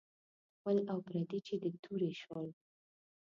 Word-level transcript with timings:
خپل 0.55 0.77
او 0.91 0.97
پردي 1.07 1.39
چې 1.47 1.55
د 1.61 1.65
تورې 1.83 2.11
شول. 2.21 2.47